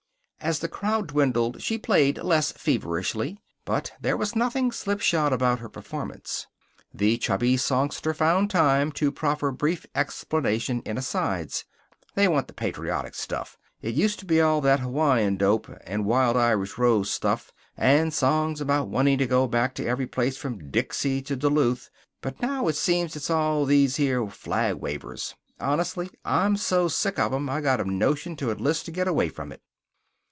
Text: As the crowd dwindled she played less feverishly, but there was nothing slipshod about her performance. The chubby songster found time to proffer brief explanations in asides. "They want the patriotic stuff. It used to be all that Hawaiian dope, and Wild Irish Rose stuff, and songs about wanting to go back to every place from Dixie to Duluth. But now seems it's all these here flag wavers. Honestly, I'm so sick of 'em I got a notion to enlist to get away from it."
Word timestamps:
As 0.43 0.57
the 0.57 0.67
crowd 0.67 1.09
dwindled 1.09 1.61
she 1.61 1.77
played 1.77 2.17
less 2.17 2.51
feverishly, 2.53 3.37
but 3.63 3.91
there 4.01 4.17
was 4.17 4.35
nothing 4.35 4.71
slipshod 4.71 5.31
about 5.31 5.59
her 5.59 5.69
performance. 5.69 6.47
The 6.91 7.19
chubby 7.19 7.57
songster 7.57 8.11
found 8.15 8.49
time 8.49 8.91
to 8.93 9.11
proffer 9.11 9.51
brief 9.51 9.85
explanations 9.93 10.81
in 10.83 10.97
asides. 10.97 11.65
"They 12.15 12.27
want 12.27 12.47
the 12.47 12.55
patriotic 12.55 13.13
stuff. 13.13 13.55
It 13.83 13.93
used 13.93 14.17
to 14.17 14.25
be 14.25 14.41
all 14.41 14.61
that 14.61 14.79
Hawaiian 14.79 15.37
dope, 15.37 15.69
and 15.85 16.05
Wild 16.05 16.35
Irish 16.35 16.75
Rose 16.75 17.11
stuff, 17.11 17.51
and 17.77 18.11
songs 18.11 18.59
about 18.59 18.89
wanting 18.89 19.19
to 19.19 19.27
go 19.27 19.47
back 19.47 19.75
to 19.75 19.85
every 19.85 20.07
place 20.07 20.37
from 20.37 20.71
Dixie 20.71 21.21
to 21.21 21.35
Duluth. 21.35 21.91
But 22.19 22.41
now 22.41 22.67
seems 22.71 23.15
it's 23.15 23.29
all 23.29 23.63
these 23.63 23.97
here 23.97 24.27
flag 24.27 24.77
wavers. 24.77 25.35
Honestly, 25.59 26.09
I'm 26.25 26.57
so 26.57 26.87
sick 26.87 27.19
of 27.19 27.31
'em 27.31 27.47
I 27.47 27.61
got 27.61 27.79
a 27.79 27.83
notion 27.85 28.35
to 28.37 28.49
enlist 28.49 28.85
to 28.85 28.91
get 28.91 29.07
away 29.07 29.29
from 29.29 29.51
it." 29.51 29.61